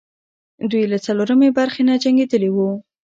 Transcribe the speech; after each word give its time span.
دوی 0.71 0.83
له 0.91 0.97
څلورمې 1.05 1.49
برخې 1.57 1.81
نه 1.89 1.93
جنګېدلې 2.03 2.49
وو. 2.55 2.69